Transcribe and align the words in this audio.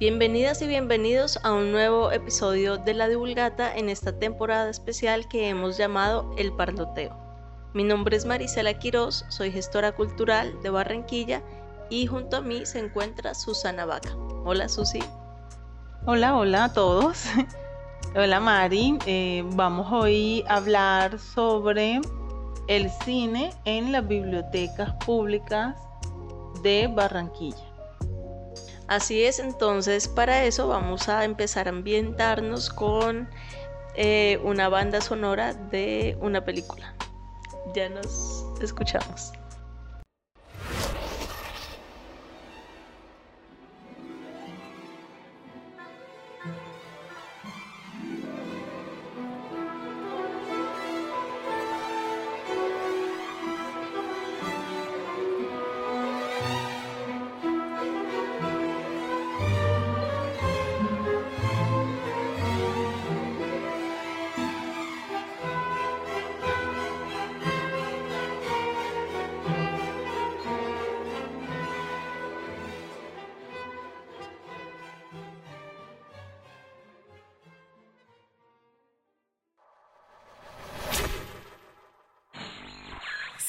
Bienvenidas 0.00 0.62
y 0.62 0.66
bienvenidos 0.66 1.38
a 1.42 1.52
un 1.52 1.72
nuevo 1.72 2.10
episodio 2.10 2.78
de 2.78 2.94
La 2.94 3.06
Divulgata 3.06 3.76
en 3.76 3.90
esta 3.90 4.18
temporada 4.18 4.70
especial 4.70 5.28
que 5.28 5.50
hemos 5.50 5.76
llamado 5.76 6.34
El 6.38 6.54
Parloteo. 6.54 7.14
Mi 7.74 7.84
nombre 7.84 8.16
es 8.16 8.24
Marisela 8.24 8.78
Quiroz, 8.78 9.26
soy 9.28 9.52
gestora 9.52 9.92
cultural 9.92 10.54
de 10.62 10.70
Barranquilla 10.70 11.42
y 11.90 12.06
junto 12.06 12.38
a 12.38 12.40
mí 12.40 12.64
se 12.64 12.78
encuentra 12.78 13.34
Susana 13.34 13.84
Vaca. 13.84 14.16
Hola 14.46 14.70
Susi. 14.70 15.00
Hola, 16.06 16.34
hola 16.34 16.64
a 16.64 16.72
todos. 16.72 17.26
Hola 18.16 18.40
Mari, 18.40 18.96
eh, 19.04 19.44
vamos 19.48 19.92
hoy 19.92 20.42
a 20.48 20.56
hablar 20.56 21.18
sobre 21.18 22.00
el 22.68 22.88
cine 23.04 23.52
en 23.66 23.92
las 23.92 24.08
bibliotecas 24.08 24.94
públicas 25.04 25.76
de 26.62 26.86
Barranquilla. 26.86 27.69
Así 28.90 29.22
es, 29.22 29.38
entonces 29.38 30.08
para 30.08 30.42
eso 30.42 30.66
vamos 30.66 31.08
a 31.08 31.24
empezar 31.24 31.68
a 31.68 31.70
ambientarnos 31.70 32.70
con 32.70 33.28
eh, 33.94 34.40
una 34.42 34.68
banda 34.68 35.00
sonora 35.00 35.54
de 35.54 36.18
una 36.20 36.44
película. 36.44 36.92
Ya 37.72 37.88
nos 37.88 38.44
escuchamos. 38.60 39.32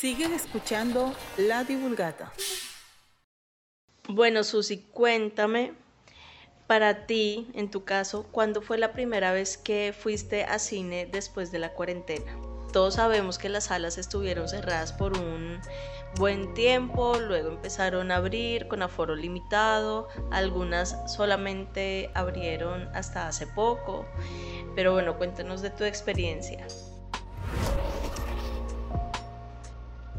Siguen 0.01 0.33
escuchando 0.33 1.13
La 1.37 1.63
Divulgata. 1.63 2.33
Bueno, 4.09 4.43
Susi, 4.43 4.79
cuéntame 4.79 5.73
para 6.65 7.05
ti, 7.05 7.51
en 7.53 7.69
tu 7.69 7.83
caso, 7.83 8.25
¿cuándo 8.31 8.63
fue 8.63 8.79
la 8.79 8.93
primera 8.93 9.31
vez 9.31 9.59
que 9.59 9.93
fuiste 9.95 10.43
a 10.43 10.57
cine 10.57 11.05
después 11.05 11.51
de 11.51 11.59
la 11.59 11.73
cuarentena? 11.73 12.35
Todos 12.73 12.95
sabemos 12.95 13.37
que 13.37 13.49
las 13.49 13.65
salas 13.65 13.99
estuvieron 13.99 14.49
cerradas 14.49 14.91
por 14.91 15.15
un 15.15 15.61
buen 16.15 16.55
tiempo, 16.55 17.19
luego 17.19 17.49
empezaron 17.49 18.09
a 18.09 18.15
abrir 18.15 18.67
con 18.67 18.81
aforo 18.81 19.15
limitado, 19.15 20.07
algunas 20.31 20.97
solamente 21.13 22.09
abrieron 22.15 22.89
hasta 22.95 23.27
hace 23.27 23.45
poco, 23.45 24.07
pero 24.75 24.93
bueno, 24.93 25.19
cuéntanos 25.19 25.61
de 25.61 25.69
tu 25.69 25.83
experiencia. 25.83 26.65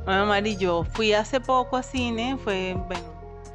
Bueno, 0.05 0.27
Mari, 0.27 0.57
yo 0.57 0.85
fui 0.85 1.13
hace 1.13 1.41
poco 1.41 1.77
a 1.77 1.83
cine, 1.83 2.37
fue, 2.43 2.75
bueno, 2.89 3.05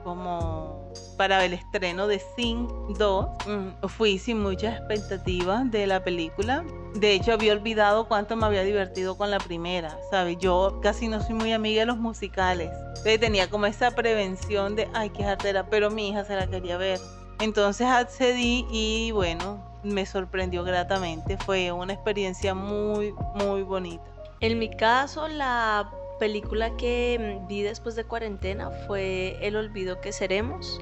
como 0.03 0.93
para 1.17 1.43
el 1.43 1.53
estreno 1.53 2.07
de 2.07 2.21
Sing 2.35 2.69
2. 2.97 3.27
Mm, 3.45 3.87
fui 3.87 4.17
sin 4.17 4.41
muchas 4.41 4.77
expectativas 4.77 5.69
de 5.69 5.87
la 5.87 6.03
película. 6.03 6.63
De 6.95 7.13
hecho, 7.13 7.33
había 7.33 7.51
olvidado 7.51 8.07
cuánto 8.07 8.37
me 8.37 8.45
había 8.45 8.63
divertido 8.63 9.17
con 9.17 9.29
la 9.29 9.39
primera, 9.39 9.97
¿sabes? 10.09 10.37
Yo 10.37 10.79
casi 10.81 11.09
no 11.09 11.21
soy 11.21 11.33
muy 11.33 11.51
amiga 11.51 11.81
de 11.81 11.87
los 11.87 11.97
musicales. 11.97 12.69
Entonces 12.89 13.19
tenía 13.19 13.49
como 13.49 13.65
esa 13.65 13.91
prevención 13.91 14.75
de, 14.75 14.87
ay, 14.93 15.09
qué 15.09 15.23
jartera, 15.23 15.65
pero 15.69 15.91
mi 15.91 16.09
hija 16.09 16.23
se 16.23 16.35
la 16.35 16.47
quería 16.47 16.77
ver. 16.77 16.99
Entonces 17.39 17.87
accedí 17.87 18.65
y 18.71 19.11
bueno, 19.11 19.61
me 19.83 20.05
sorprendió 20.05 20.63
gratamente. 20.63 21.37
Fue 21.37 21.71
una 21.71 21.93
experiencia 21.93 22.53
muy, 22.53 23.13
muy 23.35 23.63
bonita. 23.63 24.05
En 24.39 24.59
mi 24.59 24.69
caso, 24.69 25.27
la 25.27 25.91
película 26.17 26.75
que 26.77 27.39
mm, 27.43 27.47
vi 27.47 27.61
después 27.61 27.95
de 27.95 28.03
cuarentena 28.03 28.69
fue 28.87 29.37
El 29.41 29.55
olvido 29.55 30.01
que 30.01 30.11
seremos. 30.11 30.79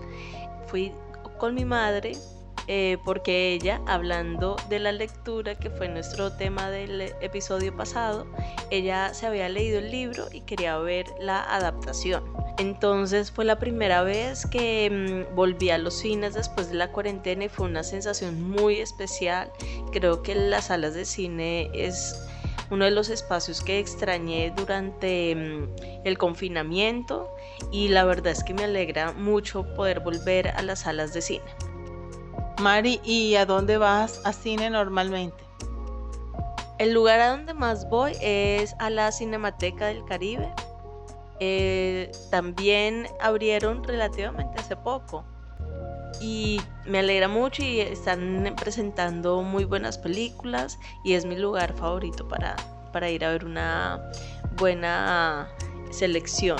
Fui 0.67 0.91
con 1.37 1.53
mi 1.55 1.65
madre 1.65 2.13
eh, 2.67 2.97
porque 3.05 3.53
ella, 3.53 3.81
hablando 3.85 4.55
de 4.69 4.79
la 4.79 4.91
lectura, 4.91 5.55
que 5.55 5.69
fue 5.69 5.87
nuestro 5.87 6.31
tema 6.33 6.71
del 6.71 7.01
episodio 7.21 7.75
pasado, 7.75 8.25
ella 8.71 9.13
se 9.13 9.27
había 9.27 9.47
leído 9.49 9.79
el 9.79 9.91
libro 9.91 10.25
y 10.31 10.41
quería 10.41 10.77
ver 10.79 11.05
la 11.19 11.43
adaptación. 11.43 12.23
Entonces 12.57 13.31
fue 13.31 13.45
la 13.45 13.59
primera 13.59 14.01
vez 14.01 14.47
que 14.47 15.25
mm, 15.29 15.35
volví 15.35 15.69
a 15.69 15.77
los 15.77 15.93
cines 15.93 16.33
después 16.33 16.69
de 16.69 16.75
la 16.75 16.91
cuarentena 16.91 17.45
y 17.45 17.49
fue 17.49 17.67
una 17.67 17.83
sensación 17.83 18.41
muy 18.41 18.79
especial. 18.79 19.51
Creo 19.91 20.23
que 20.23 20.33
las 20.33 20.65
salas 20.65 20.95
de 20.95 21.05
cine 21.05 21.69
es 21.73 22.24
uno 22.69 22.85
de 22.85 22.91
los 22.91 23.09
espacios 23.09 23.61
que 23.61 23.79
extrañé 23.79 24.53
durante 24.55 25.35
mm, 25.35 26.03
el 26.03 26.17
confinamiento 26.17 27.29
y 27.71 27.89
la 27.89 28.05
verdad 28.05 28.31
es 28.31 28.43
que 28.43 28.53
me 28.53 28.63
alegra 28.63 29.11
mucho 29.13 29.65
poder 29.75 29.99
volver 29.99 30.49
a 30.49 30.61
las 30.61 30.81
salas 30.81 31.13
de 31.13 31.21
cine. 31.21 31.45
Mari, 32.61 33.01
¿y 33.03 33.35
a 33.35 33.45
dónde 33.45 33.77
vas 33.77 34.21
a 34.23 34.33
cine 34.33 34.69
normalmente? 34.69 35.43
El 36.77 36.93
lugar 36.93 37.19
a 37.19 37.29
donde 37.29 37.53
más 37.53 37.89
voy 37.89 38.13
es 38.21 38.75
a 38.79 38.89
la 38.89 39.11
Cinemateca 39.11 39.87
del 39.87 40.03
Caribe. 40.05 40.51
Eh, 41.39 42.11
también 42.31 43.07
abrieron 43.19 43.83
relativamente 43.83 44.59
hace 44.59 44.75
poco 44.75 45.25
y 46.21 46.61
me 46.85 46.99
alegra 46.99 47.27
mucho 47.27 47.63
y 47.63 47.79
están 47.79 48.53
presentando 48.59 49.41
muy 49.41 49.65
buenas 49.65 49.97
películas 49.97 50.79
y 51.03 51.13
es 51.13 51.25
mi 51.25 51.35
lugar 51.35 51.73
favorito 51.75 52.27
para, 52.27 52.55
para 52.91 53.09
ir 53.09 53.25
a 53.25 53.31
ver 53.31 53.45
una 53.45 54.01
buena 54.57 55.47
selección 55.91 56.59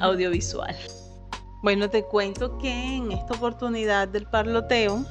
audiovisual. 0.00 0.76
Bueno, 1.62 1.90
te 1.90 2.04
cuento 2.04 2.56
que 2.58 2.96
en 2.96 3.12
esta 3.12 3.34
oportunidad 3.34 4.08
del 4.08 4.26
parloteo, 4.26 5.04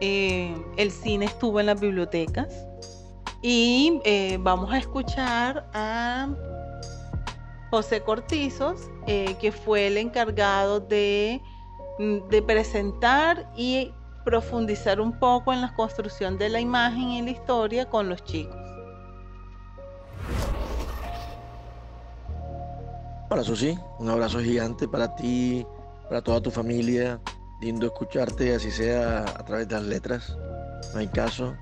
eh, 0.00 0.54
el 0.76 0.90
cine 0.90 1.26
estuvo 1.26 1.60
en 1.60 1.66
las 1.66 1.80
bibliotecas 1.80 2.48
y 3.40 4.00
eh, 4.04 4.38
vamos 4.40 4.72
a 4.72 4.78
escuchar 4.78 5.68
a 5.72 6.28
José 7.70 8.00
Cortizos, 8.00 8.90
eh, 9.06 9.36
que 9.40 9.52
fue 9.52 9.86
el 9.86 9.96
encargado 9.96 10.80
de 10.80 11.40
de 11.98 12.42
presentar 12.42 13.50
y 13.56 13.92
profundizar 14.24 15.00
un 15.00 15.18
poco 15.18 15.52
en 15.52 15.60
la 15.60 15.74
construcción 15.74 16.38
de 16.38 16.48
la 16.48 16.60
imagen 16.60 17.10
y 17.10 17.22
la 17.22 17.30
historia 17.30 17.88
con 17.88 18.08
los 18.08 18.24
chicos. 18.24 18.56
Hola 23.30 23.42
Susi, 23.42 23.78
un 23.98 24.08
abrazo 24.10 24.38
gigante 24.40 24.86
para 24.86 25.14
ti, 25.14 25.66
para 26.08 26.22
toda 26.22 26.40
tu 26.40 26.50
familia. 26.50 27.20
Lindo 27.60 27.86
escucharte, 27.86 28.54
así 28.54 28.70
sea 28.70 29.20
a 29.22 29.44
través 29.44 29.68
de 29.68 29.74
las 29.74 29.84
letras. 29.84 30.36
No 30.92 31.00
hay 31.00 31.08
caso. 31.08 31.54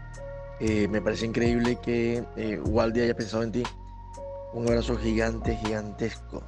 Eh, 0.60 0.86
me 0.88 1.00
parece 1.00 1.26
increíble 1.26 1.76
que 1.76 2.24
eh, 2.36 2.60
Waldi 2.60 3.00
haya 3.00 3.14
pensado 3.14 3.42
en 3.42 3.52
ti. 3.52 3.62
Un 4.52 4.68
abrazo 4.68 4.96
gigante, 4.96 5.56
gigantesco. 5.56 6.42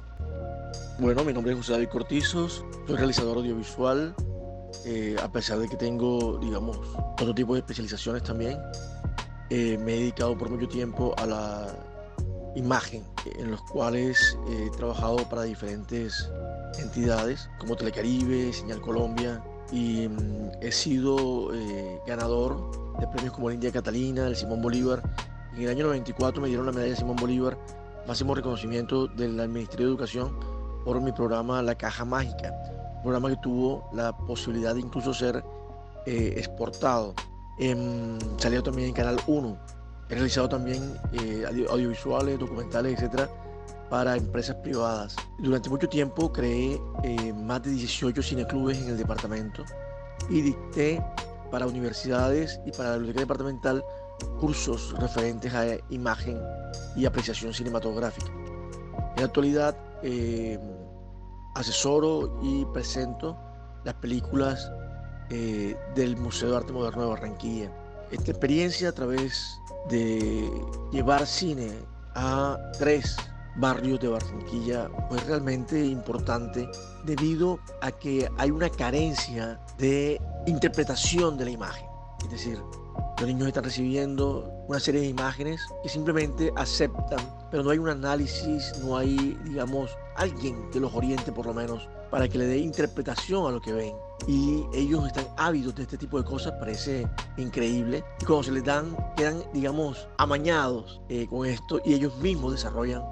Bueno, 0.97 1.25
mi 1.25 1.33
nombre 1.33 1.51
es 1.51 1.57
José 1.57 1.73
David 1.73 1.89
Cortizos, 1.89 2.63
soy 2.87 2.95
realizador 2.95 3.37
audiovisual, 3.39 4.15
eh, 4.85 5.17
a 5.21 5.29
pesar 5.29 5.59
de 5.59 5.67
que 5.67 5.75
tengo, 5.75 6.37
digamos, 6.37 6.79
otro 6.95 7.35
tipo 7.35 7.53
de 7.53 7.59
especializaciones 7.59 8.23
también. 8.23 8.57
Eh, 9.49 9.77
me 9.77 9.95
he 9.95 9.99
dedicado 9.99 10.37
por 10.37 10.49
mucho 10.49 10.69
tiempo 10.69 11.13
a 11.17 11.25
la 11.25 11.67
imagen, 12.55 13.03
en 13.37 13.51
los 13.51 13.61
cuales 13.63 14.37
he 14.49 14.69
trabajado 14.77 15.17
para 15.29 15.43
diferentes 15.43 16.31
entidades 16.79 17.49
como 17.57 17.75
Telecaribe, 17.75 18.53
Señal 18.53 18.79
Colombia, 18.79 19.43
y 19.73 20.07
mm, 20.07 20.51
he 20.61 20.71
sido 20.71 21.53
eh, 21.53 21.99
ganador 22.07 22.95
de 23.01 23.07
premios 23.07 23.33
como 23.33 23.49
la 23.49 23.55
India 23.55 23.69
Catalina, 23.69 24.27
el 24.27 24.37
Simón 24.37 24.61
Bolívar. 24.61 25.03
En 25.55 25.63
el 25.63 25.69
año 25.69 25.87
94 25.87 26.41
me 26.41 26.47
dieron 26.47 26.65
la 26.65 26.71
medalla 26.71 26.91
de 26.91 26.97
Simón 26.97 27.17
Bolívar, 27.17 27.57
máximo 28.07 28.33
reconocimiento 28.33 29.07
del 29.07 29.33
Ministerio 29.49 29.87
de 29.87 29.91
Educación 29.91 30.54
por 30.85 31.01
mi 31.01 31.11
programa 31.11 31.61
La 31.61 31.75
Caja 31.75 32.05
Mágica, 32.05 32.53
un 32.97 33.01
programa 33.01 33.29
que 33.29 33.37
tuvo 33.37 33.89
la 33.91 34.15
posibilidad 34.15 34.75
de 34.75 34.81
incluso 34.81 35.13
ser 35.13 35.43
eh, 36.05 36.35
exportado. 36.37 37.13
Eh, 37.59 38.17
salió 38.37 38.61
también 38.63 38.89
en 38.89 38.93
Canal 38.93 39.17
1. 39.27 39.57
He 40.09 40.13
realizado 40.13 40.47
también 40.47 40.97
eh, 41.13 41.43
audiovisuales, 41.69 42.37
documentales, 42.37 42.93
etcétera, 42.93 43.27
para 43.89 44.15
empresas 44.15 44.55
privadas. 44.57 45.15
Durante 45.39 45.69
mucho 45.69 45.89
tiempo 45.89 46.31
creé 46.31 46.79
eh, 47.03 47.33
más 47.33 47.63
de 47.63 47.71
18 47.71 48.21
cineclubes 48.21 48.77
en 48.79 48.89
el 48.89 48.97
departamento 48.97 49.63
y 50.29 50.41
dicté 50.41 51.03
para 51.51 51.65
universidades 51.65 52.59
y 52.65 52.71
para 52.71 52.91
la 52.91 52.95
biblioteca 52.97 53.21
departamental 53.21 53.83
cursos 54.39 54.93
referentes 54.99 55.53
a 55.53 55.65
imagen 55.89 56.39
y 56.95 57.05
apreciación 57.05 57.53
cinematográfica. 57.53 58.31
En 59.15 59.21
la 59.21 59.25
actualidad 59.25 59.75
eh, 60.03 60.59
asesoro 61.55 62.39
y 62.41 62.65
presento 62.65 63.37
las 63.83 63.95
películas 63.95 64.71
eh, 65.29 65.75
del 65.95 66.17
Museo 66.17 66.51
de 66.51 66.57
Arte 66.57 66.73
Moderno 66.73 67.03
de 67.03 67.07
Barranquilla. 67.09 67.71
Esta 68.11 68.31
experiencia 68.31 68.89
a 68.89 68.91
través 68.91 69.59
de 69.89 70.49
llevar 70.91 71.25
cine 71.25 71.71
a 72.15 72.57
tres 72.77 73.15
barrios 73.55 73.99
de 73.99 74.09
Barranquilla 74.09 74.89
fue 75.09 75.19
realmente 75.21 75.83
importante 75.85 76.69
debido 77.05 77.59
a 77.81 77.91
que 77.91 78.29
hay 78.37 78.51
una 78.51 78.69
carencia 78.69 79.59
de 79.77 80.21
interpretación 80.45 81.37
de 81.37 81.45
la 81.45 81.51
imagen. 81.51 81.87
Es 82.23 82.31
decir, 82.31 82.59
los 83.19 83.27
niños 83.27 83.47
están 83.47 83.63
recibiendo 83.63 84.51
una 84.67 84.79
serie 84.79 85.01
de 85.01 85.07
imágenes 85.07 85.61
que 85.83 85.89
simplemente 85.89 86.51
aceptan, 86.55 87.19
pero 87.51 87.63
no 87.63 87.69
hay 87.69 87.77
un 87.77 87.89
análisis, 87.89 88.73
no 88.83 88.97
hay, 88.97 89.37
digamos, 89.45 89.95
alguien 90.15 90.69
que 90.71 90.79
los 90.79 90.93
oriente 90.93 91.31
por 91.31 91.45
lo 91.45 91.53
menos 91.53 91.87
para 92.09 92.27
que 92.27 92.37
le 92.37 92.45
dé 92.45 92.57
interpretación 92.57 93.47
a 93.47 93.51
lo 93.51 93.61
que 93.61 93.73
ven. 93.73 93.95
Y 94.27 94.63
ellos 94.73 95.05
están 95.05 95.27
ávidos 95.37 95.75
de 95.75 95.83
este 95.83 95.97
tipo 95.97 96.17
de 96.17 96.23
cosas, 96.23 96.53
parece 96.53 97.07
increíble. 97.37 98.03
Y 98.21 98.25
cuando 98.25 98.43
se 98.43 98.51
les 98.51 98.63
dan, 98.63 98.95
quedan, 99.17 99.43
digamos, 99.53 100.07
amañados 100.17 101.01
eh, 101.09 101.27
con 101.27 101.45
esto 101.45 101.81
y 101.83 101.93
ellos 101.93 102.15
mismos 102.17 102.53
desarrollan 102.53 103.03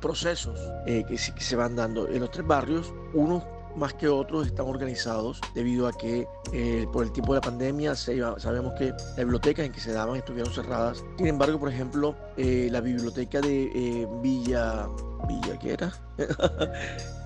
procesos 0.00 0.58
eh, 0.86 1.04
que, 1.06 1.16
que 1.16 1.40
se 1.42 1.56
van 1.56 1.76
dando 1.76 2.08
en 2.08 2.20
los 2.20 2.30
tres 2.30 2.46
barrios. 2.46 2.92
Unos 3.12 3.44
más 3.76 3.94
que 3.94 4.08
otros 4.08 4.46
están 4.46 4.66
organizados 4.66 5.40
debido 5.54 5.86
a 5.86 5.92
que 5.92 6.26
eh, 6.52 6.86
por 6.92 7.04
el 7.04 7.12
tiempo 7.12 7.34
de 7.34 7.38
la 7.38 7.42
pandemia 7.42 7.94
sabemos 7.94 8.74
que 8.78 8.90
las 8.90 9.16
bibliotecas 9.16 9.66
en 9.66 9.72
que 9.72 9.80
se 9.80 9.92
daban 9.92 10.16
estuvieron 10.16 10.52
cerradas. 10.52 11.04
Sin 11.16 11.26
embargo, 11.26 11.58
por 11.58 11.68
ejemplo, 11.68 12.14
eh, 12.36 12.68
la 12.70 12.80
biblioteca 12.80 13.40
de 13.40 13.70
eh, 13.74 14.08
Villa, 14.22 14.88
Villa, 15.28 15.58
¿qué 15.58 15.72
era? 15.74 15.92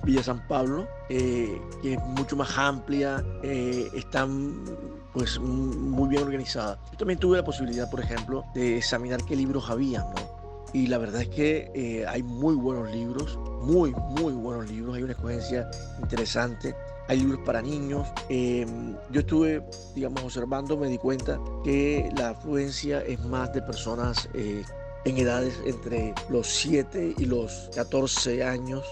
Villa 0.04 0.22
San 0.22 0.46
Pablo, 0.46 0.86
que 1.08 1.60
es 1.82 1.98
mucho 2.02 2.36
más 2.36 2.56
amplia, 2.58 3.24
están 3.42 4.64
pues 5.12 5.38
muy 5.38 6.08
bien 6.08 6.24
organizada. 6.24 6.78
Yo 6.90 6.98
también 6.98 7.18
tuve 7.18 7.38
la 7.38 7.44
posibilidad, 7.44 7.88
por 7.90 8.00
ejemplo, 8.00 8.44
de 8.54 8.78
examinar 8.78 9.24
qué 9.24 9.36
libros 9.36 9.70
había, 9.70 10.00
¿no? 10.00 10.33
Y 10.74 10.88
la 10.88 10.98
verdad 10.98 11.22
es 11.22 11.28
que 11.28 12.04
hay 12.08 12.22
muy 12.24 12.56
buenos 12.56 12.90
libros, 12.90 13.38
muy, 13.62 13.92
muy 13.92 14.32
buenos 14.32 14.68
libros, 14.68 14.96
hay 14.96 15.04
una 15.04 15.12
escogencia 15.12 15.70
interesante. 16.02 16.74
Hay 17.06 17.20
libros 17.20 17.40
para 17.44 17.62
niños. 17.62 18.08
Em, 18.28 18.96
yo 19.10 19.20
estuve, 19.20 19.62
digamos, 19.94 20.22
observando, 20.24 20.76
me 20.76 20.88
di 20.88 20.98
cuenta 20.98 21.38
que 21.62 22.10
la 22.16 22.30
afluencia 22.30 23.02
es 23.02 23.22
más 23.26 23.52
de 23.52 23.62
personas 23.62 24.28
eh, 24.34 24.64
en 25.04 25.18
edades 25.18 25.60
entre 25.66 26.14
los 26.30 26.46
7 26.46 27.14
y 27.18 27.24
los 27.26 27.70
14 27.74 28.42
años. 28.42 28.82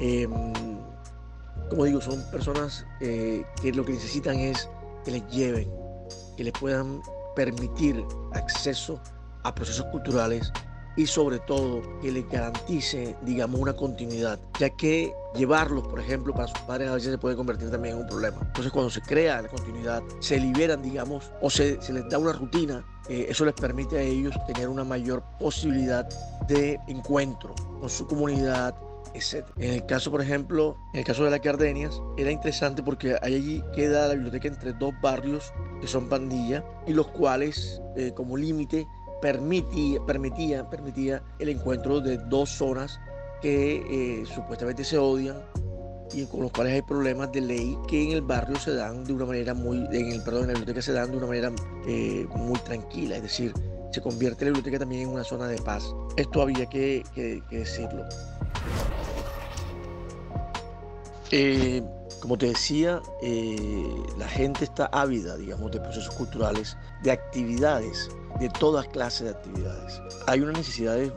Em, 0.00 0.30
como 1.68 1.84
digo, 1.84 2.00
son 2.00 2.22
personas 2.30 2.86
eh, 3.00 3.44
que 3.60 3.72
lo 3.72 3.84
que 3.84 3.92
necesitan 3.92 4.36
es 4.36 4.68
que 5.04 5.10
les 5.10 5.26
lleven, 5.28 5.70
que 6.36 6.44
les 6.44 6.52
puedan 6.52 7.02
permitir 7.34 8.04
acceso 8.32 9.00
a 9.42 9.54
procesos 9.54 9.86
culturales 9.86 10.52
y 10.96 11.06
sobre 11.06 11.38
todo 11.40 11.82
que 12.00 12.12
les 12.12 12.28
garantice, 12.28 13.16
digamos, 13.22 13.60
una 13.60 13.72
continuidad, 13.74 14.38
ya 14.58 14.70
que 14.70 15.14
llevarlos, 15.34 15.86
por 15.86 16.00
ejemplo, 16.00 16.34
para 16.34 16.48
sus 16.48 16.58
padres 16.60 16.90
a 16.90 16.94
veces 16.94 17.12
se 17.12 17.18
puede 17.18 17.36
convertir 17.36 17.70
también 17.70 17.94
en 17.96 18.02
un 18.02 18.08
problema. 18.08 18.38
Entonces, 18.42 18.72
cuando 18.72 18.90
se 18.90 19.00
crea 19.00 19.42
la 19.42 19.48
continuidad, 19.48 20.02
se 20.20 20.38
liberan, 20.38 20.82
digamos, 20.82 21.30
o 21.40 21.48
se, 21.48 21.78
les 21.92 22.08
da 22.08 22.18
una 22.18 22.32
rutina, 22.32 22.84
eh, 23.08 23.26
eso 23.28 23.44
les 23.44 23.54
permite 23.54 23.98
a 23.98 24.02
ellos 24.02 24.34
tener 24.46 24.68
una 24.68 24.84
mayor 24.84 25.22
posibilidad 25.38 26.06
de 26.48 26.78
encuentro 26.88 27.54
con 27.80 27.88
su 27.88 28.06
comunidad, 28.06 28.74
etc. 29.14 29.46
En 29.58 29.72
el 29.74 29.86
caso, 29.86 30.10
por 30.10 30.20
ejemplo, 30.20 30.76
en 30.92 31.00
el 31.00 31.06
caso 31.06 31.24
de 31.24 31.30
las 31.30 31.40
Gardenias, 31.40 32.00
era 32.16 32.30
interesante 32.30 32.82
porque 32.82 33.16
allí 33.22 33.62
queda 33.74 34.08
la 34.08 34.14
biblioteca 34.14 34.48
entre 34.48 34.72
dos 34.74 34.92
barrios 35.02 35.52
que 35.80 35.86
son 35.86 36.08
pandilla 36.08 36.64
y 36.86 36.92
los 36.92 37.08
cuales, 37.08 37.80
eh, 37.96 38.12
como 38.14 38.36
límite, 38.36 38.86
permitía, 39.22 40.04
permitía, 40.04 40.68
permitía 40.68 41.22
el 41.38 41.48
encuentro 41.48 42.00
de 42.00 42.18
dos 42.18 42.50
zonas 42.50 43.00
que 43.40 43.76
eh, 43.76 44.26
supuestamente 44.26 44.84
se 44.84 44.98
odian 44.98 45.40
y 46.12 46.26
con 46.26 46.40
los 46.40 46.50
cuales 46.50 46.74
hay 46.74 46.82
problemas 46.82 47.32
de 47.32 47.40
ley 47.40 47.78
que 47.88 48.02
en 48.02 48.10
el 48.10 48.20
barrio 48.20 48.58
se 48.58 48.74
dan 48.74 49.04
de 49.04 49.12
una 49.14 49.24
manera 49.24 49.54
muy, 49.54 49.78
en 49.92 50.10
el 50.10 50.22
perdón, 50.22 50.42
en 50.42 50.46
la 50.48 50.52
biblioteca 50.54 50.82
se 50.82 50.92
dan 50.92 51.12
de 51.12 51.16
una 51.16 51.26
manera 51.26 51.52
eh, 51.86 52.26
muy 52.34 52.58
tranquila, 52.60 53.16
es 53.16 53.22
decir, 53.22 53.54
se 53.92 54.02
convierte 54.02 54.44
la 54.44 54.50
biblioteca 54.50 54.80
también 54.80 55.02
en 55.02 55.08
una 55.08 55.24
zona 55.24 55.46
de 55.46 55.56
paz. 55.62 55.84
Esto 56.16 56.42
había 56.42 56.66
que, 56.66 57.04
decirlo. 57.50 58.04
Eh, 61.30 61.82
como 62.20 62.36
te 62.36 62.46
decía, 62.46 63.00
la 64.18 64.28
gente 64.28 64.64
está 64.64 64.86
ávida, 64.86 65.36
digamos, 65.36 65.70
de 65.70 65.80
procesos 65.80 66.14
culturales, 66.14 66.76
de 67.02 67.10
actividades 67.10 68.10
de 68.38 68.48
todas 68.48 68.86
clases 68.88 69.24
de 69.24 69.30
actividades. 69.30 70.00
Hay 70.26 70.40
unas 70.40 70.58
necesidades 70.58 71.12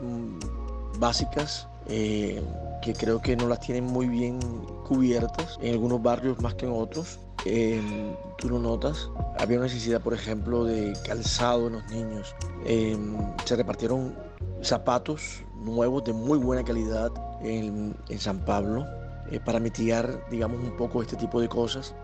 básicas 0.98 1.68
eh, 1.88 2.42
que 2.82 2.92
creo 2.94 3.20
que 3.20 3.36
no 3.36 3.48
las 3.48 3.60
tienen 3.60 3.84
muy 3.84 4.08
bien 4.08 4.38
cubiertas 4.86 5.58
en 5.60 5.72
algunos 5.72 6.02
barrios 6.02 6.40
más 6.40 6.54
que 6.54 6.66
en 6.66 6.72
otros. 6.72 7.18
Em, 7.44 8.14
tú 8.38 8.48
lo 8.48 8.58
notas. 8.58 9.08
Había 9.38 9.58
una 9.58 9.66
necesidad, 9.66 10.00
por 10.00 10.14
ejemplo, 10.14 10.64
de 10.64 10.96
calzado 11.06 11.68
en 11.68 11.74
los 11.74 11.86
niños. 11.90 12.34
Em, 12.64 13.16
se 13.44 13.56
repartieron 13.56 14.14
zapatos 14.62 15.44
nuevos 15.60 16.04
de 16.04 16.12
muy 16.12 16.38
buena 16.38 16.64
calidad 16.64 17.10
en, 17.42 17.94
San 18.18 18.44
Pablo 18.44 18.84
eh, 19.30 19.40
para 19.44 19.60
mitigar, 19.60 20.24
digamos, 20.30 20.60
un 20.60 20.76
poco 20.76 21.02
este 21.02 21.16
tipo 21.16 21.40
de 21.40 21.48
cosas. 21.48 21.94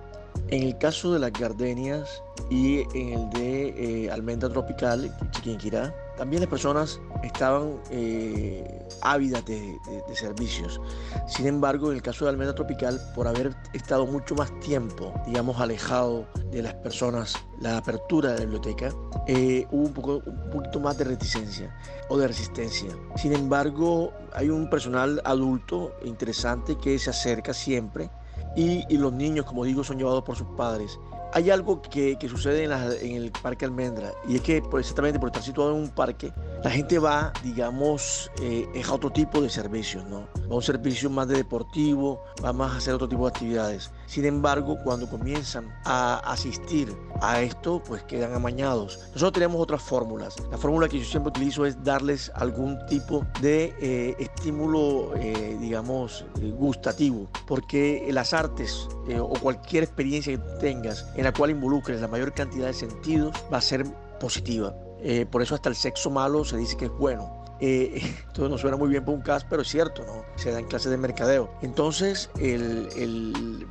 En 0.48 0.62
el 0.62 0.76
caso 0.78 1.12
de 1.12 1.18
las 1.18 1.32
gardenias 1.32 2.22
y 2.50 2.80
en 2.96 3.18
el 3.18 3.30
de 3.30 4.04
eh, 4.04 4.10
almendra 4.10 4.50
tropical, 4.50 5.10
Chiquinquirá, 5.30 5.94
también 6.16 6.42
las 6.42 6.50
personas 6.50 7.00
estaban 7.22 7.80
eh, 7.90 8.86
ávidas 9.00 9.44
de, 9.46 9.78
servicios. 10.14 10.80
Sin 11.26 11.46
embargo, 11.46 11.90
en 11.90 11.96
el 11.96 12.02
caso 12.02 12.26
de 12.26 12.30
Almendra 12.30 12.54
Tropical, 12.54 13.00
por 13.14 13.26
haber 13.26 13.56
estado 13.72 14.06
mucho 14.06 14.34
más 14.34 14.52
tiempo, 14.60 15.14
digamos, 15.26 15.58
alejado 15.58 16.26
de 16.50 16.62
las 16.62 16.74
personas, 16.74 17.34
la 17.60 17.78
apertura 17.78 18.32
de 18.32 18.38
la 18.40 18.42
biblioteca, 18.42 18.92
eh, 19.26 19.66
hubo 19.70 19.86
un, 19.86 19.92
poco, 19.94 20.22
un 20.26 20.50
poquito 20.50 20.80
más 20.80 20.98
de 20.98 21.04
reticencia 21.04 21.74
o 22.08 22.18
de 22.18 22.28
resistencia. 22.28 22.90
Sin 23.16 23.32
embargo, 23.32 24.12
hay 24.34 24.50
un 24.50 24.68
personal 24.68 25.22
adulto 25.24 25.94
interesante 26.04 26.76
que 26.76 26.98
se 26.98 27.10
acerca 27.10 27.54
siempre 27.54 28.10
y, 28.56 28.96
los 28.96 29.12
niños, 29.12 29.46
como 29.46 29.64
digo, 29.64 29.82
son 29.84 29.98
llevados 29.98 30.22
por 30.22 30.36
sus 30.36 30.46
padres. 30.56 30.98
Hay 31.32 31.50
algo 31.50 31.80
que, 31.80 32.16
sucede 32.28 32.64
en, 32.64 33.16
el 33.16 33.32
Parque 33.32 33.64
Almendra 33.64 34.12
y 34.28 34.36
es 34.36 34.42
que 34.42 34.58
exactamente 34.58 35.18
por 35.18 35.30
estar 35.30 35.42
situado 35.42 35.74
en 35.74 35.82
un 35.82 35.88
parque, 35.88 36.30
la 36.62 36.70
gente 36.70 36.98
va, 36.98 37.32
digamos, 37.42 38.30
eh, 38.40 38.68
es 38.74 38.88
a 38.88 38.94
otro 38.94 39.10
tipo 39.10 39.40
de 39.40 39.50
servicios, 39.50 40.04
¿no? 40.04 40.28
Va 40.42 40.52
a 40.52 40.54
un 40.54 40.62
servicio 40.62 41.10
más 41.10 41.26
de 41.26 41.36
deportivo, 41.36 42.22
va 42.44 42.52
más 42.52 42.72
a 42.72 42.76
hacer 42.76 42.94
otro 42.94 43.08
tipo 43.08 43.24
de 43.24 43.30
actividades. 43.30 43.90
Sin 44.06 44.24
embargo, 44.24 44.78
cuando 44.84 45.08
comienzan 45.08 45.74
a 45.84 46.18
asistir 46.18 46.94
a 47.20 47.40
esto, 47.40 47.82
pues 47.82 48.02
quedan 48.04 48.34
amañados. 48.34 49.00
Nosotros 49.08 49.32
tenemos 49.32 49.60
otras 49.60 49.82
fórmulas. 49.82 50.36
La 50.50 50.58
fórmula 50.58 50.88
que 50.88 51.00
yo 51.00 51.04
siempre 51.04 51.30
utilizo 51.30 51.66
es 51.66 51.82
darles 51.82 52.30
algún 52.34 52.78
tipo 52.86 53.26
de 53.40 53.74
eh, 53.80 54.16
estímulo, 54.20 55.14
eh, 55.16 55.56
digamos, 55.60 56.24
gustativo, 56.58 57.28
porque 57.46 58.08
las 58.12 58.32
artes 58.32 58.88
o 59.18 59.32
cualquier 59.40 59.82
experiencia 59.82 60.36
que 60.36 60.42
tengas 60.60 61.06
en 61.16 61.24
la 61.24 61.32
cual 61.32 61.50
involucres 61.50 62.00
la 62.00 62.08
mayor 62.08 62.32
cantidad 62.32 62.66
de 62.66 62.74
sentidos 62.74 63.34
va 63.52 63.58
a 63.58 63.60
ser 63.60 63.84
positiva. 64.20 64.72
Eh, 65.02 65.26
por 65.26 65.42
eso 65.42 65.54
hasta 65.54 65.68
el 65.68 65.76
sexo 65.76 66.10
malo 66.10 66.44
se 66.44 66.56
dice 66.56 66.76
que 66.76 66.86
es 66.86 66.92
bueno. 66.92 67.42
Eh, 67.60 68.00
esto 68.28 68.48
no 68.48 68.58
suena 68.58 68.76
muy 68.76 68.88
bien 68.88 69.04
para 69.04 69.16
un 69.16 69.22
caso, 69.22 69.46
pero 69.48 69.62
es 69.62 69.68
cierto, 69.68 70.04
¿no? 70.04 70.24
Se 70.36 70.50
da 70.50 70.58
en 70.58 70.66
clases 70.66 70.90
de 70.90 70.96
mercadeo. 70.96 71.50
Entonces, 71.62 72.30
el, 72.38 72.88
el, 72.96 73.66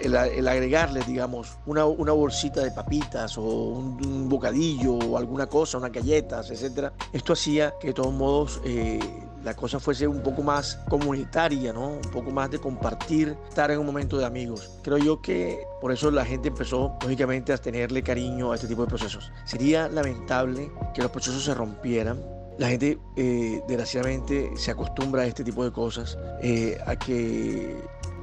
el, 0.00 0.48
agregarle, 0.48 1.02
digamos, 1.06 1.58
una, 1.66 1.84
una, 1.84 2.12
bolsita 2.12 2.62
de 2.62 2.70
papitas 2.70 3.36
o 3.38 3.42
un, 3.42 4.28
bocadillo 4.28 4.94
o 4.94 5.18
alguna 5.18 5.46
cosa, 5.46 5.78
unas 5.78 5.92
galletas, 5.92 6.50
etcétera, 6.50 6.92
esto 7.12 7.32
hacía 7.32 7.74
que 7.80 7.88
de 7.88 7.94
todos 7.94 8.12
modos 8.12 8.60
eh, 8.64 8.98
la 9.44 9.54
cosa 9.54 9.78
fuese 9.78 10.06
un 10.06 10.22
poco 10.22 10.42
más 10.42 10.78
comunitaria, 10.88 11.72
¿no? 11.72 11.88
Un 11.90 12.10
poco 12.12 12.30
más 12.30 12.50
de 12.50 12.58
compartir, 12.58 13.36
estar 13.48 13.70
en 13.70 13.78
un 13.78 13.86
momento 13.86 14.18
de 14.18 14.26
amigos. 14.26 14.70
Creo 14.82 14.98
yo 14.98 15.22
que 15.22 15.60
por 15.80 15.92
eso 15.92 16.10
la 16.10 16.24
gente 16.24 16.48
empezó, 16.48 16.96
lógicamente, 17.02 17.52
a 17.52 17.58
tenerle 17.58 18.02
cariño 18.02 18.52
a 18.52 18.56
este 18.56 18.66
tipo 18.66 18.82
de 18.82 18.88
procesos. 18.88 19.30
Sería 19.44 19.88
lamentable 19.88 20.70
que 20.94 21.02
los 21.02 21.10
procesos 21.10 21.44
se 21.44 21.54
rompieran 21.54 22.18
La 22.58 22.68
gente, 22.68 22.98
eh, 23.14 23.62
desgraciadamente, 23.68 24.50
se 24.56 24.72
acostumbra 24.72 25.22
a 25.22 25.26
este 25.26 25.44
tipo 25.44 25.62
de 25.62 25.70
cosas, 25.70 26.18
eh, 26.42 26.76
a 26.84 26.96
que 26.96 27.76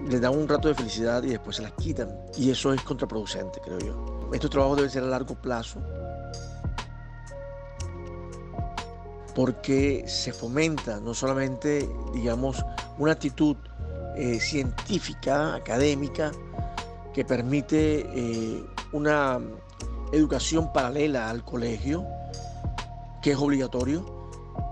les 0.10 0.20
dan 0.20 0.38
un 0.38 0.46
rato 0.46 0.68
de 0.68 0.76
felicidad 0.76 1.24
y 1.24 1.30
después 1.30 1.56
se 1.56 1.62
las 1.62 1.72
quitan. 1.74 2.10
Y 2.38 2.52
eso 2.52 2.74
es 2.74 2.82
contraproducente, 2.82 3.62
creo 3.64 3.80
yo. 3.80 4.30
Estos 4.34 4.50
trabajos 4.50 4.76
deben 4.76 4.92
ser 4.92 5.04
a 5.04 5.08
largo 5.08 5.36
plazo 5.36 5.80
porque 9.36 10.06
se 10.08 10.32
fomenta 10.32 11.02
no 11.02 11.14
solamente, 11.14 11.88
digamos, 12.14 12.66
una 12.98 13.12
actitud 13.12 13.58
eh, 14.16 14.40
científica, 14.40 15.56
académica, 15.56 16.32
que 17.14 17.26
permite 17.26 18.08
eh, 18.14 18.64
una 18.94 19.42
educación 20.14 20.72
paralela 20.72 21.30
al 21.30 21.44
colegio, 21.44 22.06
que 23.22 23.32
es 23.32 23.38
obligatorio, 23.38 24.06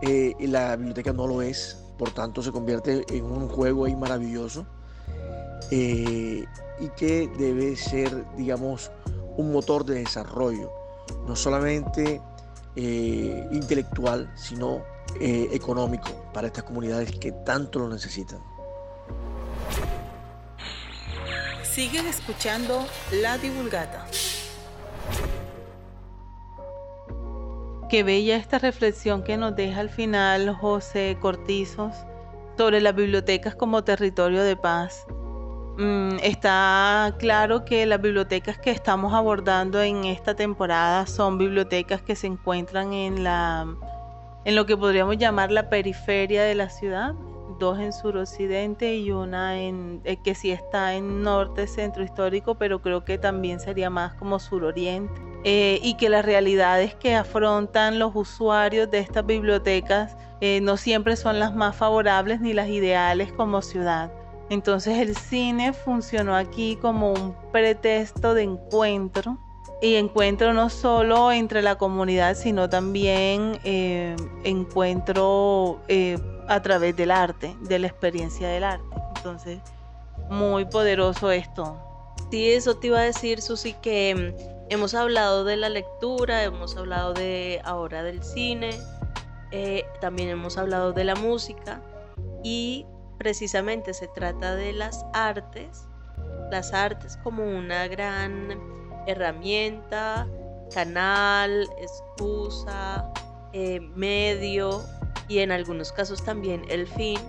eh, 0.01 0.33
y 0.39 0.47
la 0.47 0.77
biblioteca 0.77 1.11
no 1.11 1.27
lo 1.27 1.41
es, 1.41 1.77
por 1.97 2.11
tanto 2.11 2.41
se 2.41 2.51
convierte 2.51 3.05
en 3.09 3.25
un 3.25 3.49
juego 3.49 3.85
ahí 3.85 3.95
maravilloso, 3.95 4.65
y 5.71 6.45
que 6.97 7.27
debe 7.39 7.75
ser, 7.75 8.25
digamos, 8.37 8.91
un 9.37 9.51
motor 9.51 9.83
de 9.85 9.95
desarrollo, 9.95 10.71
no 11.27 11.35
solamente 11.35 12.21
intelectual, 12.75 14.31
sino 14.35 14.83
económico 15.19 16.09
para 16.33 16.47
estas 16.47 16.63
comunidades 16.63 17.11
que 17.11 17.31
tanto 17.31 17.79
lo 17.79 17.89
necesitan. 17.89 18.39
Siguen 21.63 22.05
escuchando 22.05 22.85
La 23.21 23.37
Divulgata. 23.37 24.05
Qué 27.89 28.03
bella 28.03 28.37
esta 28.37 28.57
reflexión 28.57 29.23
que 29.23 29.37
nos 29.37 29.55
deja 29.55 29.79
al 29.79 29.89
final 29.89 30.55
José 30.55 31.17
Cortizos 31.19 31.93
sobre 32.57 32.81
las 32.81 32.95
bibliotecas 32.95 33.55
como 33.55 33.83
territorio 33.83 34.43
de 34.43 34.55
paz. 34.55 35.05
Mm, 35.77 36.17
está 36.21 37.15
claro 37.17 37.65
que 37.65 37.85
las 37.87 37.99
bibliotecas 37.99 38.59
que 38.59 38.69
estamos 38.69 39.13
abordando 39.13 39.81
en 39.81 40.05
esta 40.05 40.35
temporada 40.35 41.07
son 41.07 41.39
bibliotecas 41.39 42.03
que 42.03 42.15
se 42.15 42.27
encuentran 42.27 42.93
en 42.93 43.23
la 43.23 43.65
lo 44.45 44.65
que 44.65 44.75
podríamos 44.77 45.17
llamar 45.17 45.51
la 45.51 45.69
periferia 45.69 46.43
de 46.43 46.53
la 46.53 46.69
ciudad, 46.69 47.13
dos 47.59 47.79
en 47.79 47.93
suroccidente 47.93 48.97
y 48.97 49.11
una 49.11 49.59
en 49.59 50.01
eh, 50.03 50.17
que 50.17 50.35
sí 50.35 50.51
está 50.51 50.95
en 50.95 51.23
norte 51.23 51.65
centro 51.65 52.03
histórico, 52.03 52.55
pero 52.55 52.81
creo 52.81 53.05
que 53.05 53.17
también 53.17 53.59
sería 53.59 53.89
más 53.89 54.13
como 54.15 54.39
suroriente. 54.39 55.13
Eh, 55.45 55.79
y 55.81 55.95
que 55.95 56.09
las 56.09 56.23
realidades 56.23 56.95
que 56.95 57.15
afrontan 57.15 57.99
los 57.99 58.15
usuarios 58.15 58.89
de 58.91 58.99
estas 58.99 59.25
bibliotecas 59.25 60.15
eh, 60.39 60.61
no 60.61 60.77
siempre 60.77 61.15
son 61.15 61.39
las 61.39 61.53
más 61.53 61.75
favorables 61.75 62.39
ni 62.41 62.53
las 62.53 62.69
ideales 62.69 63.33
como 63.33 63.61
ciudad. 63.61 64.11
Entonces 64.53 64.99
el 64.99 65.17
cine 65.17 65.73
funcionó 65.73 66.35
aquí 66.35 66.75
como 66.75 67.11
un 67.11 67.35
pretexto 67.51 68.33
de 68.35 68.43
encuentro 68.43 69.39
y 69.81 69.95
encuentro 69.95 70.53
no 70.53 70.69
solo 70.69 71.31
entre 71.31 71.61
la 71.61 71.75
comunidad, 71.75 72.35
sino 72.35 72.69
también 72.69 73.59
encuentro 74.43 75.79
a 76.47 76.61
través 76.61 76.95
del 76.95 77.11
arte, 77.11 77.55
de 77.61 77.79
la 77.79 77.87
experiencia 77.87 78.47
del 78.47 78.63
arte. 78.63 78.85
Entonces, 79.17 79.59
muy 80.29 80.65
poderoso 80.65 81.31
esto. 81.31 81.77
Sí, 82.29 82.51
eso 82.51 82.75
te 82.77 82.87
iba 82.87 82.99
a 82.99 83.03
decir, 83.03 83.41
Susi, 83.41 83.73
que 83.73 84.15
mm, 84.15 84.69
hemos 84.69 84.93
hablado 84.93 85.43
de 85.43 85.57
la 85.57 85.69
lectura, 85.69 86.43
hemos 86.43 86.75
hablado 86.77 87.13
de 87.13 87.61
ahora 87.63 88.03
del 88.03 88.23
cine, 88.23 88.71
eh, 89.51 89.85
también 90.01 90.29
hemos 90.29 90.57
hablado 90.57 90.93
de 90.93 91.03
la 91.03 91.15
música 91.15 91.81
y 92.43 92.85
precisamente 93.17 93.93
se 93.93 94.07
trata 94.07 94.55
de 94.55 94.73
las 94.73 95.05
artes, 95.13 95.87
las 96.51 96.73
artes 96.73 97.17
como 97.23 97.43
una 97.43 97.87
gran 97.87 98.59
herramienta, 99.07 100.27
canal, 100.73 101.69
excusa, 101.79 103.11
eh, 103.53 103.79
medio 103.95 104.83
y 105.27 105.39
en 105.39 105.51
algunos 105.51 105.91
casos 105.91 106.23
también 106.23 106.63
el 106.69 106.87
fin, 106.87 107.19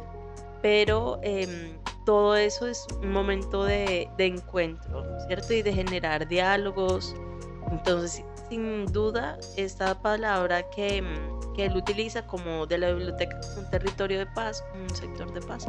pero 0.62 1.20
em, 1.22 1.78
todo 2.04 2.36
eso 2.36 2.66
es 2.66 2.86
un 3.00 3.12
momento 3.12 3.64
de, 3.64 4.08
encuentro, 4.18 5.04
¿cierto? 5.26 5.54
Y 5.54 5.62
de 5.62 5.72
generar 5.72 6.28
diálogos. 6.28 7.14
Entonces, 7.70 8.24
sin 8.54 8.87
duda, 8.92 9.37
esta 9.56 10.00
palabra 10.00 10.62
que, 10.70 10.99
em, 10.99 11.06
que 11.54 11.64
él 11.66 11.76
utiliza 11.76 12.25
como 12.25 12.66
de 12.66 12.78
la 12.78 12.92
biblioteca 12.92 13.40
un 13.56 13.68
territorio 13.68 14.18
de 14.20 14.26
paz, 14.26 14.62
un 14.75 14.94
sector 14.94 15.32
de 15.32 15.40
paz, 15.40 15.66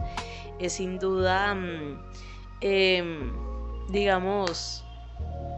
es 0.60 0.74
sin 0.74 1.00
duda, 1.00 1.56
mm, 1.56 2.00
em, 2.62 3.34
digamos, 3.90 4.84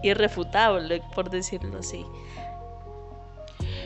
irrefutable, 0.03 1.01
por 1.13 1.29
decirlo 1.29 1.79
así. 1.79 2.05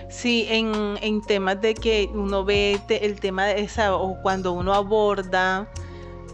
Sí, 0.09 0.45
en, 0.49 1.21
temas 1.21 1.61
de 1.61 1.73
que 1.73 2.09
uno 2.13 2.43
ve 2.45 2.79
el 2.89 3.19
tema 3.19 3.45
de 3.47 3.61
esa, 3.61 3.95
o 3.95 4.21
cuando 4.21 4.51
uno 4.51 4.73
aborda 4.73 5.67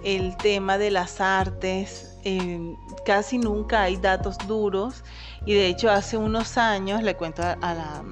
el 0.04 0.36
tema 0.38 0.78
de 0.78 0.92
las 0.92 1.22
artes, 1.22 2.07
eh, 2.24 2.76
casi 3.06 3.38
nunca 3.38 3.84
hay 3.84 3.98
datos 3.98 4.38
duros. 4.48 5.04
Y 5.46 5.54
de 5.54 5.68
hecho, 5.68 5.90
hace 5.90 6.18
unos 6.18 6.58
años, 6.58 7.04
le 7.04 7.16
cuento 7.16 7.42
a, 7.44 7.56
la, 7.56 8.04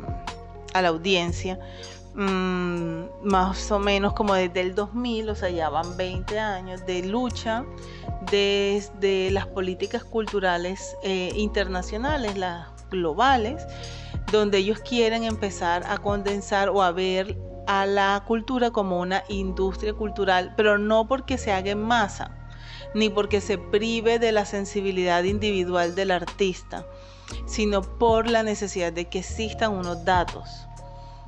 a 0.73 0.81
la, 0.81 0.87
audiencia, 0.87 1.59
mm, 2.13 3.03
más 3.23 3.71
o 3.71 3.79
menos 3.79 4.13
como 4.13 4.33
desde 4.33 4.61
el 4.61 4.75
2000, 4.75 5.29
o 5.29 5.35
sea, 5.35 5.49
ya 5.49 5.69
van 5.69 5.97
20 5.97 6.39
años 6.39 6.85
de 6.85 7.03
lucha 7.03 7.65
desde 8.31 9.31
las 9.31 9.47
políticas 9.47 10.03
culturales 10.03 10.95
eh, 11.03 11.31
internacionales, 11.35 12.37
las 12.37 12.67
globales 12.89 13.65
donde 14.31 14.57
ellos 14.57 14.79
quieren 14.79 15.23
empezar 15.23 15.83
a 15.87 15.97
condensar 15.97 16.69
o 16.69 16.81
a 16.81 16.91
ver 16.91 17.37
a 17.67 17.85
la 17.85 18.23
cultura 18.27 18.71
como 18.71 18.99
una 18.99 19.23
industria 19.29 19.93
cultural, 19.93 20.53
pero 20.55 20.77
no 20.77 21.07
porque 21.07 21.37
se 21.37 21.51
haga 21.51 21.71
en 21.71 21.81
masa, 21.81 22.31
ni 22.95 23.09
porque 23.09 23.41
se 23.41 23.57
prive 23.57 24.17
de 24.17 24.31
la 24.31 24.45
sensibilidad 24.45 25.23
individual 25.23 25.93
del 25.93 26.11
artista, 26.11 26.87
sino 27.45 27.81
por 27.81 28.27
la 28.27 28.41
necesidad 28.41 28.93
de 28.93 29.05
que 29.05 29.19
existan 29.19 29.73
unos 29.73 30.03
datos. 30.05 30.49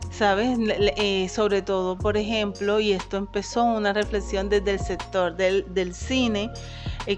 ¿Sabes? 0.10 0.58
Eh, 0.60 1.28
sobre 1.28 1.62
todo, 1.62 1.98
por 1.98 2.16
ejemplo, 2.16 2.80
y 2.80 2.94
esto 2.94 3.18
empezó 3.18 3.66
una 3.66 3.92
reflexión 3.92 4.48
desde 4.48 4.72
el 4.72 4.80
sector 4.80 5.36
del, 5.36 5.94
cine, 5.94 6.50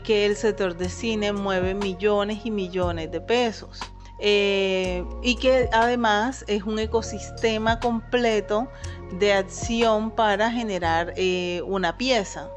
que 0.03 0.25
el 0.25 0.36
sector 0.36 0.75
de 0.75 0.89
cine 0.89 1.32
mueve 1.32 1.75
millones 1.75 2.39
y 2.46 2.51
millones 2.51 3.12
de 3.12 3.22
pesos. 3.22 3.79
Eh, 4.22 5.06
y 5.22 5.36
que 5.36 5.70
además 5.72 6.44
es 6.48 6.63
un 6.63 6.79
ecosistema 6.79 7.79
completo 7.79 8.68
de 9.20 9.34
acción 9.34 10.12
para 10.12 10.51
generar 10.51 11.13
eh, 11.15 11.62
una 11.65 11.96
pieza. 11.96 12.50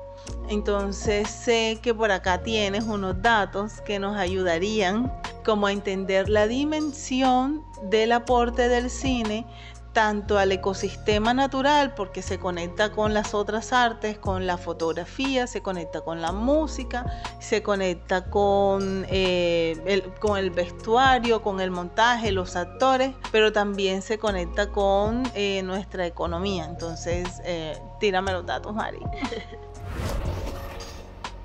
Entonces 0.49 1.29
sé 1.31 1.79
que 1.83 1.95
por 1.95 2.11
acá 2.11 2.43
tienes 2.43 2.85
unos 2.85 3.21
datos 3.23 3.81
que 3.81 3.99
nos 3.99 4.17
ayudarían 4.17 5.13
como 5.45 5.67
a 5.67 5.73
entender 5.73 6.29
la 6.29 6.47
dimensión 6.47 7.65
del 7.91 8.13
aporte 8.13 8.69
del 8.69 8.91
cine 8.91 9.47
tanto 9.93 10.39
al 10.39 10.53
ecosistema 10.53 11.35
natural 11.35 11.95
porque 11.95 12.23
se 12.23 12.39
conecta 12.39 12.93
con 12.93 13.13
las 13.15 13.35
otras 13.35 13.73
artes, 13.73 14.19
con 14.19 14.47
la 14.47 14.57
fotografía, 14.57 15.47
se 15.47 15.63
conecta 15.63 16.01
con 16.01 16.23
la 16.23 16.33
música, 16.33 17.05
se 17.41 17.63
conecta 17.63 18.25
con, 18.31 19.05
eh, 19.09 19.77
el, 19.87 20.51
vestuario, 20.51 21.43
con 21.43 21.61
el 21.61 21.71
montaje, 21.71 22.33
los 22.33 22.57
actores, 22.57 23.15
pero 23.31 23.53
también 23.53 24.03
se 24.03 24.19
conecta 24.19 24.71
con 24.71 25.25
eh, 25.35 25.63
nuestra 25.63 26.07
economía. 26.07 26.65
Entonces, 26.65 27.43
eh, 27.45 27.79
tírame 28.01 28.33
los 28.33 28.47
datos, 28.47 28.75
Mari. 28.75 29.01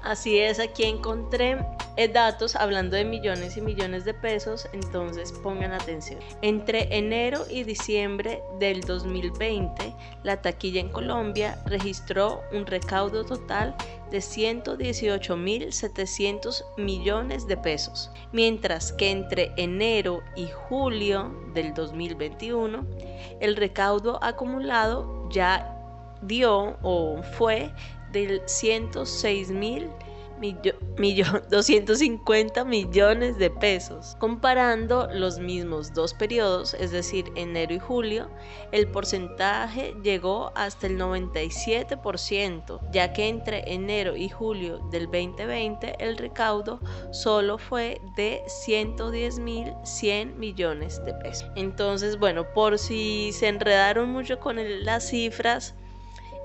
Así 0.07 0.39
es, 0.39 0.59
aquí 0.61 0.85
encontré 0.85 1.57
eh, 1.97 2.07
datos 2.07 2.55
hablando 2.55 2.95
de 2.95 3.03
millones 3.03 3.57
y 3.57 3.61
millones 3.61 4.05
de 4.05 4.13
pesos, 4.13 4.69
entonces 4.71 5.33
pongan 5.33 5.73
atención. 5.73 6.21
Entre 6.41 6.97
enero 6.97 7.43
y 7.49 7.65
diciembre 7.65 8.41
del 8.57 8.79
2020, 8.79 9.93
la 10.23 10.41
taquilla 10.41 10.79
en 10.79 10.87
Colombia 10.87 11.61
registró 11.65 12.41
un 12.53 12.65
recaudo 12.65 13.25
total 13.25 13.75
de 14.09 14.19
118.700 14.19 16.63
millones 16.77 17.45
de 17.45 17.57
pesos, 17.57 18.09
mientras 18.31 18.93
que 18.93 19.11
entre 19.11 19.51
enero 19.57 20.23
y 20.37 20.47
julio 20.47 21.35
del 21.53 21.73
2021, 21.73 22.87
el 23.41 23.57
recaudo 23.57 24.23
acumulado 24.23 25.27
ya 25.29 25.73
dio 26.21 26.77
o 26.81 27.21
fue 27.37 27.71
del 28.25 28.41
106 28.45 29.51
mil 29.51 29.89
250 31.49 32.63
millones 32.65 33.37
de 33.37 33.49
pesos. 33.49 34.15
Comparando 34.19 35.07
los 35.11 35.39
mismos 35.39 35.93
dos 35.93 36.13
periodos, 36.13 36.73
es 36.75 36.91
decir, 36.91 37.31
enero 37.35 37.73
y 37.73 37.79
julio, 37.79 38.29
el 38.71 38.87
porcentaje 38.87 39.95
llegó 40.03 40.51
hasta 40.55 40.87
el 40.87 40.97
97%, 40.97 42.79
ya 42.91 43.13
que 43.13 43.27
entre 43.27 43.73
enero 43.73 44.15
y 44.15 44.29
julio 44.29 44.79
del 44.91 45.05
2020 45.05 45.95
el 45.99 46.17
recaudo 46.17 46.79
solo 47.11 47.57
fue 47.57 47.99
de 48.15 48.43
110.100 48.65 50.35
millones 50.35 51.03
de 51.05 51.13
pesos. 51.15 51.49
Entonces, 51.55 52.19
bueno, 52.19 52.45
por 52.53 52.77
si 52.77 53.31
se 53.33 53.47
enredaron 53.47 54.09
mucho 54.09 54.39
con 54.39 54.57
las 54.83 55.09
cifras, 55.09 55.73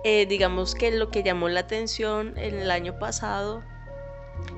eh, 0.05 0.27
digamos 0.27 0.75
que 0.75 0.91
lo 0.91 1.11
que 1.11 1.23
llamó 1.23 1.49
la 1.49 1.61
atención 1.61 2.37
en 2.37 2.57
el 2.57 2.71
año 2.71 2.99
pasado 2.99 3.63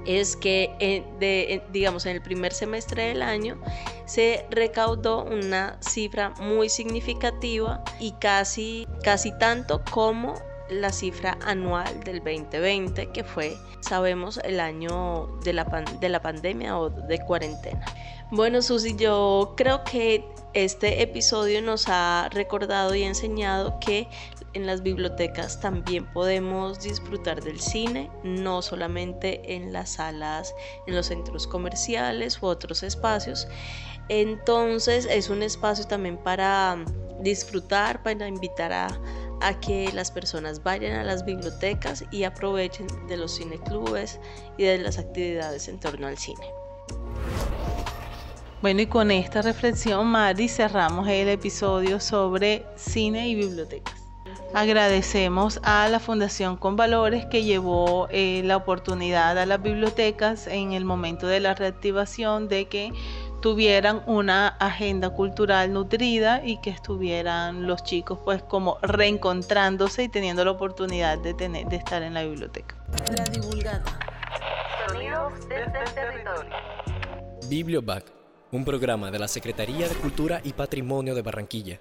es 0.07 0.37
que 0.37 1.05
de, 1.19 1.63
digamos 1.73 2.07
en 2.07 2.17
el 2.17 2.23
primer 2.23 2.53
semestre 2.53 3.09
del 3.09 3.23
año 3.23 3.61
se 4.07 4.47
recaudó 4.51 5.25
una 5.25 5.79
cifra 5.81 6.31
muy 6.41 6.69
significativa 6.69 7.83
y 7.99 8.13
casi 8.13 8.87
casi 9.03 9.37
tanto 9.39 9.83
como 9.91 10.35
la 10.71 10.93
cifra 10.93 11.39
anual 11.45 12.03
del 12.05 12.19
2020 12.19 13.11
que 13.13 13.25
fue 13.25 13.57
sabemos 13.81 14.41
el 14.45 14.61
año 14.61 15.27
de 15.45 15.53
la, 15.53 15.65
de 16.01 16.09
la 16.09 16.23
pandemia 16.23 16.79
o 16.79 16.89
de 16.89 17.19
cuarentena. 17.19 17.85
Bueno 18.31 18.63
Susi 18.63 18.97
yo 18.97 19.55
creo 19.57 19.85
que 19.85 20.25
este 20.55 21.03
episodio 21.03 21.61
nos 21.63 21.87
ha 21.89 22.29
recordado 22.31 22.95
y 22.95 23.03
enseñado 23.03 23.79
que 23.81 24.09
en 24.55 24.67
las 24.67 24.83
bibliotecas 24.83 25.61
también 25.61 26.07
podemos 26.13 26.81
disfrutar 26.81 27.43
del 27.43 27.61
cine, 27.61 28.11
no 28.23 28.63
solamente 28.63 29.55
en 29.55 29.73
las 29.73 29.95
salas, 29.95 30.55
en 30.87 30.95
los 30.95 31.07
centros 31.07 31.47
comerciales 31.47 32.41
u 32.43 32.47
otros 32.47 32.83
espacios. 32.83 33.47
Entonces 34.09 35.07
es 35.11 35.29
un 35.29 35.43
espacio 35.43 35.87
también 35.87 36.17
para 36.17 36.79
disfrutar, 37.21 38.03
para 38.03 38.29
invitar 38.29 38.73
a, 38.73 38.89
a 39.41 39.61
que 39.61 39.91
las 39.93 40.11
personas 40.11 40.63
vayan 40.63 40.97
a 40.97 41.05
las 41.05 41.25
bibliotecas 41.25 42.05
y 42.11 42.25
aprovechen 42.25 42.87
de 43.09 43.17
los 43.17 43.37
cineclubes 43.37 44.21
y 44.57 44.65
de 44.65 44.79
las 44.79 44.99
actividades 44.99 45.69
en 45.69 45.81
torno 45.81 46.07
al 46.07 46.19
cine. 46.19 46.47
Bueno, 48.63 48.81
y 48.81 48.87
con 48.87 49.11
esta 49.11 49.43
reflexión, 49.43 50.07
Mari, 50.07 50.49
cerramos 50.49 51.07
el 51.09 51.29
episodio 51.29 52.01
sobre 52.01 52.65
cine 52.77 53.29
y 53.29 53.35
bibliotecas. 53.35 54.04
Agradecemos 54.55 55.59
a 55.65 55.89
la 55.89 55.99
Fundación 55.99 56.57
Con 56.57 56.77
Valores 56.77 57.27
que 57.27 57.43
llevó 57.43 58.07
eh, 58.13 58.41
la 58.45 58.57
oportunidad 58.57 59.37
a 59.37 59.47
las 59.47 59.61
bibliotecas 59.61 60.47
en 60.47 60.73
el 60.73 60.85
momento 60.85 61.27
de 61.27 61.41
la 61.41 61.55
reactivación 61.55 62.47
de 62.47 62.69
que 62.69 62.93
tuvieran 63.43 64.05
una 64.07 64.47
agenda 64.47 65.11
cultural 65.11 65.73
nutrida 65.73 66.41
y 66.45 66.61
que 66.61 66.71
estuvieran 66.71 67.67
los 67.67 67.83
chicos 67.83 68.21
pues 68.25 68.45
como 68.45 68.79
reencontrándose 68.81 70.05
y 70.05 70.09
teniendo 70.09 70.45
la 70.45 70.53
oportunidad 70.53 71.19
de, 71.19 71.35
tener, 71.35 71.67
de 71.67 71.75
estar 71.75 72.05
en 72.05 72.15
la 72.15 72.23
biblioteca. 72.23 72.77
La 73.17 73.25
divulgada. 73.25 73.83
Sonidos 74.87 75.33
desde 75.49 75.81
el 75.81 75.95
territorio. 75.95 76.53
Biblioback, 77.49 78.05
un 78.53 78.65
programa 78.65 79.11
de 79.11 79.19
la 79.19 79.27
Secretaría 79.27 79.89
de 79.89 79.97
Cultura 79.97 80.41
y 80.45 80.53
Patrimonio 80.53 81.17
de 81.17 81.23
Barranquilla. 81.23 81.81